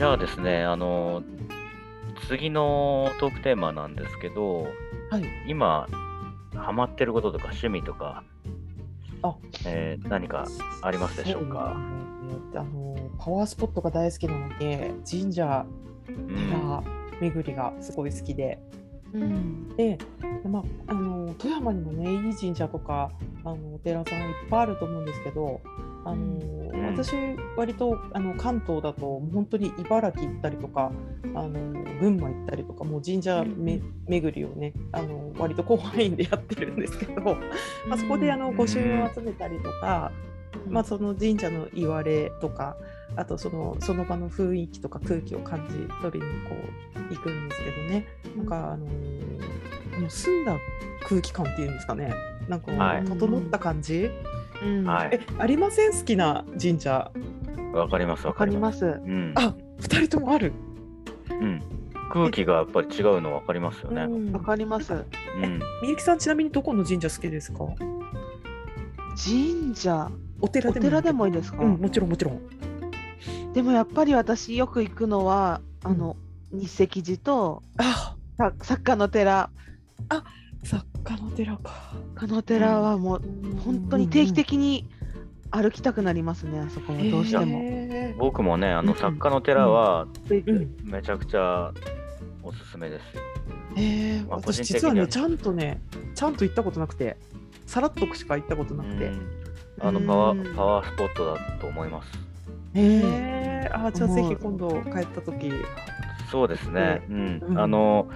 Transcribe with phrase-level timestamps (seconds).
[0.00, 1.22] じゃあですね、あの、
[2.26, 4.62] 次のトークテーマなんですけど、
[5.10, 5.24] はい。
[5.46, 5.86] 今、
[6.54, 8.24] ハマってることとか趣味とか、
[9.22, 9.36] あ
[9.66, 10.46] えー何か
[10.80, 11.76] ありますでしょうか？
[11.76, 15.66] そうねあのパワースポットが大好きなので神社
[16.08, 16.82] うん寺
[17.20, 18.58] 巡りがすごい好きで、
[19.12, 19.68] うん。
[19.76, 19.98] で、
[20.48, 23.10] まあ、あの富山にもねいい神社とか
[23.44, 25.60] あのお寺さんいっぱいあると思うんですけど
[26.06, 26.40] あの、ん
[26.92, 27.12] 私
[27.56, 30.92] 割とあの関東だともう本当に茨城行ったりとか
[31.34, 31.50] あの
[32.00, 37.20] 群馬行ったりとかもう神社め巡りをねあの割と広範囲でやってるんですけど、
[37.88, 40.12] まあ、そこであの御朱印を集めたりとか、
[40.68, 42.76] まあ、その神社の言われとか
[43.16, 46.56] あとそのその場の雰囲気とか空気を感じ取りにこ
[46.96, 48.06] う行くんですけどね。
[48.36, 50.56] なんかあのーあの澄んだ
[51.06, 52.14] 空気感っていうんですかね。
[52.48, 53.04] なんかはい。
[53.04, 54.10] 整った感じ、
[54.62, 54.84] うん。
[54.84, 55.92] はいえありません？
[55.92, 57.10] 好きな神社
[57.72, 58.84] わかります、わわかります？
[58.84, 60.52] うん、あ二人ともある、
[61.30, 61.62] うん。
[62.12, 64.02] 空気がやっぱり違うのわかりますよね。
[64.02, 64.92] うんわかります。
[64.92, 64.96] う
[65.46, 65.60] ん。
[65.82, 67.58] みゆきさんちなみにどこの神社好きですか？
[69.16, 70.10] 神社？
[70.40, 71.62] お寺でもお寺でもいいですか？
[71.62, 72.40] うんもちろんもちろん
[73.52, 76.16] でもやっぱり私よく行くのはあの
[76.52, 79.50] 日石寺とあさ作家の寺。
[80.62, 81.92] 作家の寺か。
[82.18, 83.22] この寺はもう
[83.64, 84.88] 本当に定期的に
[85.50, 86.60] 歩きたくなりますね。
[86.60, 86.98] あそこは。
[86.98, 87.58] どうしても。
[87.62, 90.06] へ僕もね、あのうん作家の寺は
[90.84, 91.72] めちゃくちゃ
[92.42, 93.22] おすすめですよ。
[93.76, 95.80] えー、まあ個私実はねちゃんとね
[96.14, 97.16] ちゃんと行ったことなくて
[97.66, 99.26] さらっとしか行ったことなくて、うん。
[99.80, 102.10] あのパワうんーパワースポットだと思います。
[102.74, 103.00] へ
[103.64, 105.52] えあじゃあぜひ今度帰った時。
[106.30, 107.02] そうですね。
[107.08, 107.42] うん。
[107.48, 107.58] うん。
[107.58, 108.08] あの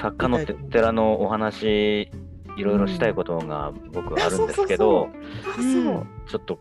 [0.00, 2.10] 作家のて寺のお話
[2.56, 5.08] いろいろしたいことが僕あるんですけど、
[5.52, 6.06] あそう、うん。
[6.26, 6.58] ちょっと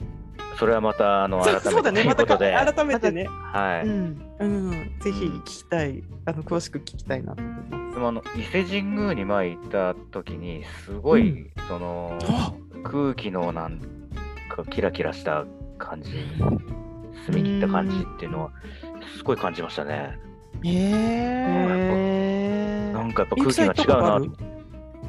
[0.58, 2.04] それはまたあのそ改めてそうだね。
[2.04, 3.88] またいうことで、改めてね、はい。
[3.88, 4.22] うん。
[4.40, 6.04] うん、ぜひ聞きたい。
[6.26, 7.96] あの詳しく聞きたいなと思います。
[7.96, 11.52] でもあの伊勢神宮に前行った時にすごい、うん。
[11.68, 12.54] そのあ
[12.84, 13.80] 空気のなん
[14.50, 15.46] かキラキラした
[15.78, 16.12] 感じ
[17.26, 18.52] 澄み切った感じっていうのは
[19.18, 20.20] すごい感じましたね。
[20.64, 21.99] へえへー
[23.10, 24.34] なんかやっぱ空気が違うな。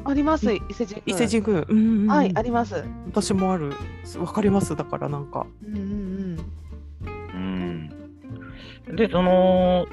[0.03, 1.15] あります伊勢神宮。
[1.23, 2.07] 伊勢神宮、うんうんうん。
[2.07, 2.83] はいあります。
[3.07, 3.73] 私もある。
[4.17, 4.75] わかります。
[4.75, 5.45] だからなんか。
[5.63, 6.37] うんうん
[8.87, 8.95] うん。
[8.95, 9.85] でその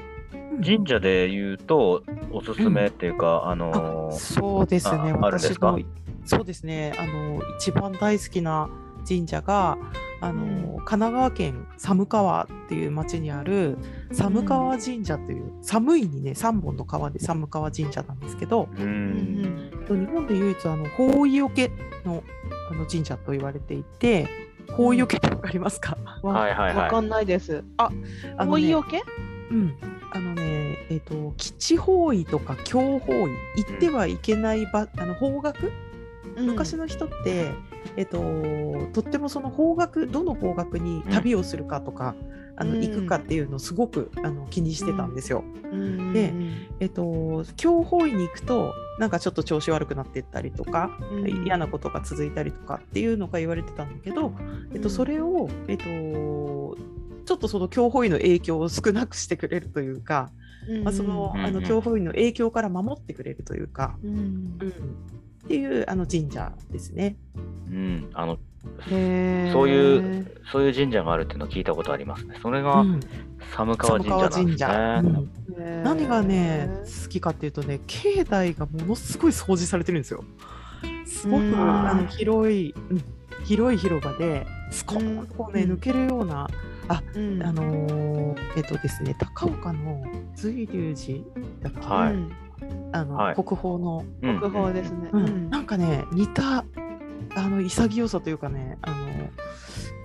[0.63, 5.13] 神社で言うとおすすめっていうか、あのーそうですね。
[5.13, 5.79] 私の
[6.25, 6.93] そうですね。
[6.97, 8.69] あの一番大好きな
[9.07, 9.77] 神社が
[10.21, 13.77] あの、うん神奈川県寒川っていう町にある
[14.11, 18.89] 寒川神社という、寒いにね3本の川で寒川神社なんですけどううん
[19.89, 19.97] うん。
[19.97, 21.71] ん日本で唯一あの法衣よけ
[22.05, 22.23] の
[22.71, 24.27] あの神社と言われていて
[24.71, 26.75] 法衣よけってわかりますか、わはいはいはい。
[26.75, 27.63] わかんないです。
[27.77, 27.91] あ
[28.37, 29.01] の追いねよけ？
[29.51, 29.75] うん、
[30.11, 35.59] あのね、えっ、と、基地方位とか教方位、行ってはいけない場、あの方角、
[36.37, 37.51] 昔の人って、
[37.97, 38.21] えっ、と、
[38.93, 42.15] とってもその方角、どの方角に旅をするかとか、
[42.59, 42.81] あのうん。
[42.81, 45.43] 行くかっていうのをすごくあの気にしてたんですよ。
[45.71, 46.13] うん。
[46.13, 46.33] で
[46.79, 51.45] えっ、と、教方位に行くと、なんかちょっと調子悪くなっていったりとか、うん。
[51.45, 54.33] 嫌なことが続いたりとかっていうのが言われてたんだけど、
[54.73, 55.83] えっと、それを、えっと、
[57.25, 60.29] ちょっとその教法医の影響を少なくしてくれるというか、
[60.67, 60.83] うん。
[60.83, 61.41] まあ、そのうん。
[61.41, 64.09] あの教法医の影響から守ってくれるというか、うん。
[64.11, 64.73] うん、
[65.49, 67.15] っていうあの神社ですね。
[67.71, 68.37] うん、あの
[68.87, 72.37] そういうそういう神社があるっていうのを聞いたことありますね。
[72.39, 72.99] それがうん。
[73.55, 75.65] 寒川神社なんですね。
[75.65, 75.83] うん。
[75.83, 76.69] 何がね
[77.03, 80.23] 好きかっていうとね境内がものすごい掃除されてるんですよ。
[81.03, 81.87] すごくうん。
[81.87, 83.03] あの広い、うん。
[83.43, 86.47] 広い広場でスコーンとこうね、うん抜けるような
[87.15, 87.41] うん。
[87.41, 90.05] あのーえっとですね、高岡の
[90.35, 91.23] 随龍寺
[91.63, 92.13] だっけ、はい。
[92.13, 92.31] うん
[92.91, 93.35] あのはい。
[93.35, 95.09] 国宝の、うん国宝ですね。
[95.11, 95.25] うん。
[95.25, 95.49] うん。
[95.49, 96.65] なんかね似た
[97.35, 98.97] あの潔さというかねあの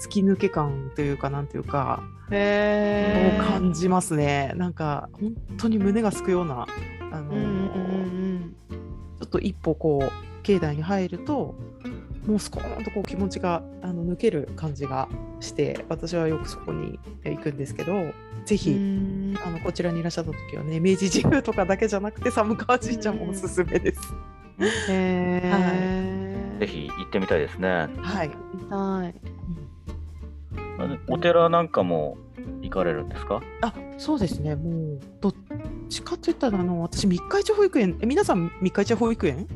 [0.00, 4.52] 突き抜け感というかなんていうか、を感じますね。
[4.56, 6.66] なんか本当に胸がすくような
[7.10, 8.56] あのー、うんうん。
[9.20, 11.54] ちょっと一歩こう境内に入ると
[12.26, 15.08] もうスコーンとこう気持ちがあの抜ける感じが
[15.40, 18.12] して私はよくそこに行くんですけど
[18.44, 24.00] ぜうひ、あのこちらにいらっしゃった時はね明治神宮とかだけじゃなくて寒川神社もおすすめです。
[24.88, 26.60] へー。
[26.60, 27.88] ぜひ行ってみたいですね。
[27.96, 29.14] はい、見たい。
[31.08, 32.16] お寺なんかも
[32.60, 33.42] 行かれるんですか？
[33.62, 34.54] あそうですね。
[34.56, 35.34] もうどっ
[35.88, 39.48] ちかといったらあの私三日市保育園え皆さん三日市保育園？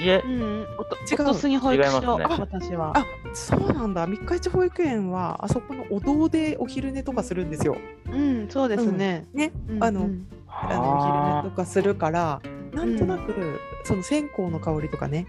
[0.00, 0.22] いえ。
[0.24, 1.22] う、ん、おと違う。
[1.22, 2.36] おとすぎ保育所、違いますね。
[2.38, 2.92] 私は。
[2.96, 4.06] あそうなんだ。
[4.06, 7.76] 三日市保育園はあそこのお堂でお昼寝とかするんですよ。
[8.10, 9.26] うん、そうですね。
[9.32, 9.52] ね。
[9.68, 10.74] うんあのうんあ。
[10.76, 12.40] のお昼あ寝とかするから
[12.72, 15.26] なんとなく、その線香の香りとかね。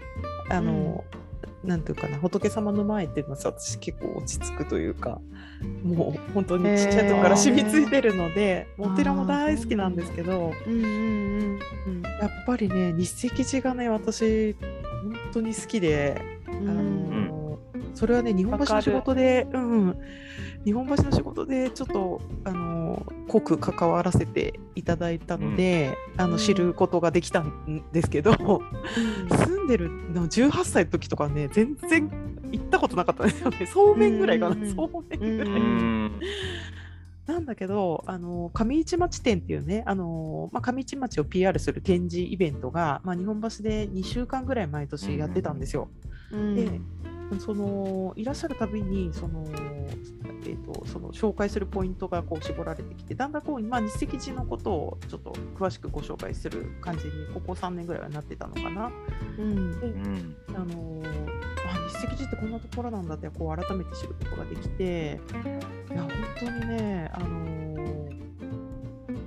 [0.50, 1.04] あの、
[1.64, 5.20] なんていうかな仏様の前っていうのはさ私結構落ち着くというか
[5.82, 16.20] もう本当にちっちゃい時から染みついてるので、お寺も大好きなんですけどうんうんうんやっぱりね日赤寺がね私本当に好きで。
[16.48, 17.26] うんあうん。
[17.28, 17.58] の
[17.94, 19.98] それはね日本橋の仕事で、うんうん、
[20.64, 26.30] 日本橋の仕事でちょっとあの濃く関わらせていただいたので、あうん。
[26.32, 32.10] の知ることができたんですけど、住んでるの18歳の時とかね全然
[32.50, 33.66] 行ったことなかったんですよね。
[33.72, 34.74] そうめんぐらいかな、うんうんうん。
[34.76, 35.60] そうめんぐらい、
[37.26, 45.88] なんだけどあの上市町店っていうねあの、まあ、上市町を PR する展示イベントが、まあ、日本橋で2週間ぐらい毎年やってたんですよ。
[46.06, 46.80] うんで
[47.38, 49.44] そのいらっしゃるたびにその、
[50.44, 58.92] えー、とその紹介するポイントがこう絞られてきてだんだんこう今日赤寺のことをちょっと詳しくご紹介する感じにここ3年ぐらいはなってたのかな。
[59.38, 59.80] うん。
[59.80, 60.36] でうん。
[60.48, 65.20] あのあ日赤寺ってこんなところなんだってこう改めて知ることができて
[65.90, 68.08] いや本当にね、あの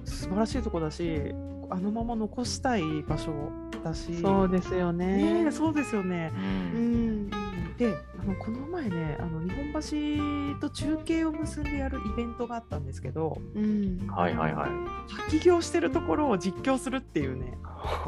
[0.05, 1.33] 素晴らしいとこだし
[1.69, 3.31] あのまま残したい場所
[3.89, 5.17] だしそうですよね。
[5.17, 6.31] ねえそうですよね。
[6.35, 7.27] ううん。
[7.27, 7.29] ん
[7.77, 9.71] であのこの前ねあの日本
[10.55, 14.07] 橋と中継を結んでやるイベントがあったんですけどうん。
[14.07, 14.69] はいはいはい。
[15.29, 17.57] 滝行してるところを実況するっていうね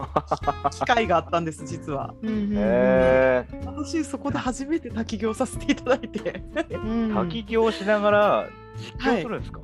[0.72, 2.16] 機会があったんです実は。
[2.22, 3.48] うんうんへえ。
[3.66, 6.44] 私そこで初めて滝行させていただいて。
[6.72, 7.14] うん。
[7.14, 9.60] 滝行しながら実況するんですか、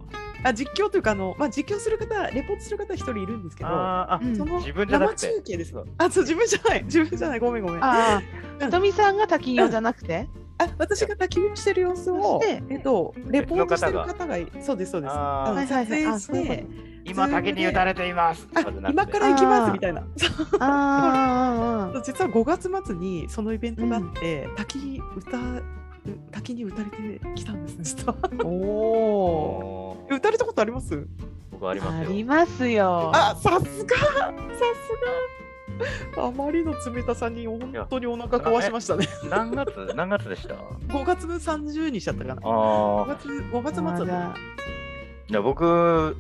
[0.45, 5.27] あ実況というかあの、まあ、実況する方レポートする方一人いるんですけどあその自分じゃなくて。
[5.27, 6.83] 生中継ですあそう自分じゃない。
[6.85, 7.39] 自分じゃない。
[7.39, 7.83] ごめんごめん。
[7.83, 8.21] あ
[8.59, 15.11] ひとみさんが滝行じゃなくて、あ私が滝行してる様子をそしてえっとレポートしてる方がいそうですそうです。
[15.11, 15.49] あー。
[15.49, 16.19] あのはいはいはい。
[16.19, 16.65] 撮影して
[17.05, 18.47] 今滝に打たれています。
[18.89, 20.01] 今から行きますみたいな。
[20.01, 20.05] あ
[20.59, 20.67] ああ
[21.91, 25.37] あああ実は5月末にそのイベントがあって、滝歌
[26.31, 28.15] 滝に打たれてきたんです実は。
[28.43, 31.07] おおおー打たれたことあります？
[31.51, 32.09] 僕ありますよ。
[32.09, 33.11] ありますよ。
[33.13, 33.95] あさすが！
[33.97, 36.25] さすが！
[36.27, 39.07] あまりの冷たさに本当にお腹壊しましたね。
[39.29, 39.93] 何月？
[39.95, 42.41] 何月でした？5月30にしちゃったかな。
[42.41, 44.35] あ5あ月 ,5 月末だったまだ。
[45.27, 46.15] いや僕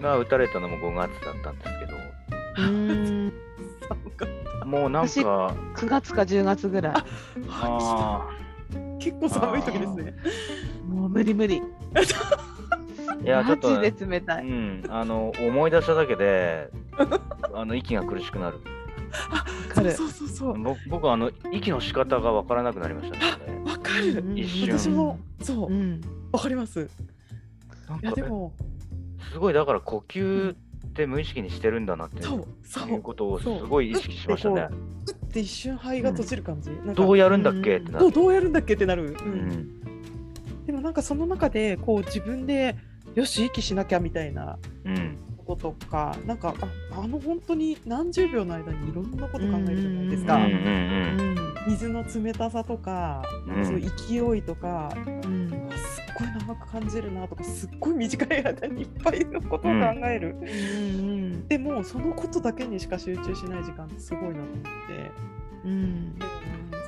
[0.00, 1.96] が打たれたのも5月だったんですけど。
[2.56, 3.32] うーん。
[3.88, 4.28] 寒かっ
[4.66, 6.94] もうなん私か9月か10月ぐらい。
[9.00, 10.14] 結構寒い時ですね。
[10.88, 11.62] もう無理無理。
[13.22, 14.48] いやちょっとマジで冷たあうい。
[14.50, 14.82] ん。
[14.88, 16.70] あの思い出しただけで
[17.54, 18.58] あの息が苦しくなる。
[19.30, 19.92] わかる。
[19.92, 20.58] そうそうそう。
[20.62, 23.22] 僕僕はあの息の仕方がわからなくなりましたね。
[23.64, 24.18] わかる。
[24.20, 24.78] うん一瞬。
[24.78, 25.72] 私もそう。
[25.72, 26.00] うん。
[26.32, 26.88] わかります。
[28.02, 28.52] いやでも
[29.32, 30.56] すごいだから呼吸っ
[30.92, 32.90] て無意識にしてるんだなってそうそう。
[32.90, 33.66] いうことをすそう。
[33.68, 34.68] ごい意識しましたね。
[34.70, 36.86] うって一瞬肺が閉じる感じ、なん。
[36.88, 38.04] かどうやるんだっけってなる。
[38.04, 40.64] どうどうやるんだっけってなる、ううんん。
[40.66, 42.76] でもなんかその中でこう自分で
[43.14, 45.18] よし息しなきゃみたいなうん。
[45.48, 51.70] こととかなんかああの本当に何十秒の間にいろんなこと考えるじゃないですか、うんうんうん。
[51.70, 53.64] 水の冷たさとか、うん。
[53.64, 55.70] その勢いとかうん。
[55.74, 59.70] すっごい長く感じるなとかすっごい短い間にいっぱいのことを考
[60.06, 64.60] える、うんでもそのことだけにしか集中しない時間ってすごいなと思って、
[65.64, 65.72] うん。
[65.72, 66.18] うん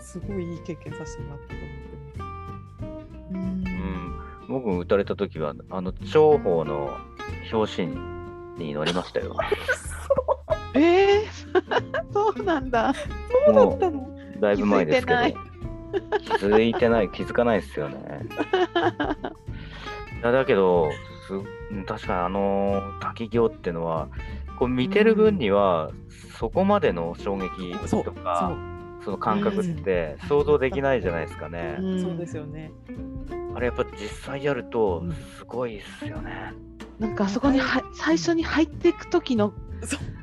[0.02, 1.64] すごいいい経験させてもらったと思。
[1.64, 1.66] う。
[1.66, 1.79] ん
[4.50, 6.96] うん僕打たれた時はあの長宝の
[7.52, 7.96] 表紙
[8.58, 9.36] に乗りましたよ。
[10.74, 11.22] えー、
[12.12, 12.92] そうなんだ。
[13.46, 14.10] そうだったの？
[14.40, 15.18] だいぶ前ですけど。
[15.20, 15.34] 気づい
[16.20, 18.26] 気づいてない気づかないですよね。
[20.20, 20.90] いやだけど
[21.26, 24.08] すうん確かにあの滝行ってのは
[24.58, 25.90] こう見てる分には
[26.36, 28.52] そこまでの衝撃とか
[29.02, 32.02] その感覚ってうん想像できないじゃないですかね、うん。
[32.02, 32.70] そうですよね。
[33.60, 35.12] あれやっぱ実際やるとうん。
[35.12, 36.54] すごいっすよね、
[36.98, 39.52] なんかあそこには最初に入っていく時の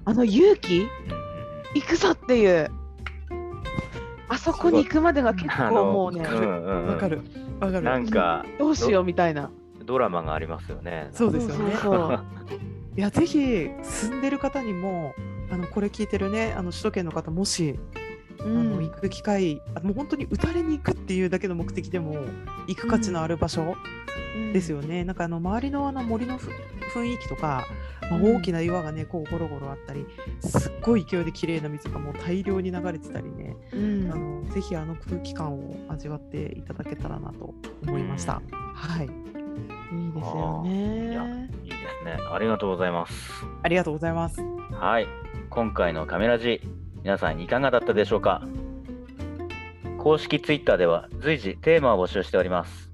[0.06, 0.88] あの勇気？
[1.76, 2.72] 行くぞっていう。
[4.28, 6.88] あそこに行くまでが結構もうねうんうんうん。
[6.88, 7.22] わかる。
[7.60, 7.82] わかる。
[7.84, 9.52] なんかどうしようみたいな。
[9.86, 11.10] ドラマがありますよね。
[11.12, 11.76] そうですよね。
[11.76, 12.26] そうそう。
[12.98, 15.14] いやぜひ住んでる方にも
[15.52, 17.80] あのこれ聞いてるねあの首都圏の方もし
[18.40, 22.16] あの行く機会あもう本当に打たれに行くっていうだけの目的でも
[22.68, 23.76] 行く価値のある場所
[24.54, 26.50] ですよね、なんかあの周りのあの森のふ
[26.94, 27.68] 雰囲気とか、
[28.04, 30.06] まあ、うん大きな岩がねこうゴロゴロあったり
[30.42, 37.54] すっごい勢いで綺麗な水がもう大量に流れてたりね、うんあのぜひあの空気感を味わっていただけたらなと
[37.86, 38.42] 思いました。
[38.74, 40.70] はい、いいですよい
[41.14, 41.50] やね。
[41.64, 42.18] いいですね。
[42.32, 43.46] ありがとうございます。
[43.64, 44.42] ありがとうございます。
[44.72, 45.08] はい。
[45.50, 46.62] 今回のカメラジ、
[47.08, 48.42] 皆さんいかがだったでしょうか？
[49.98, 52.92] 公式 Twitter では随時テーマを募集しております。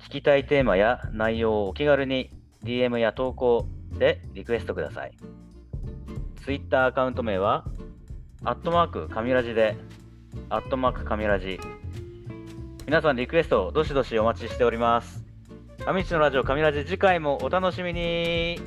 [0.00, 2.32] 聞きたいテーマや内容をお気軽に
[2.64, 3.68] DM や投稿
[4.00, 5.12] でリクエストください。
[6.44, 7.64] Twitter アカウント名は、
[8.42, 9.76] アットマークカミラジで、
[10.48, 11.60] アットマークカミラジ。
[12.84, 15.24] 皆さんリクエストどしどしお待ちしております。
[15.86, 18.58] アミチのラジオカミラジ次回もお楽しみに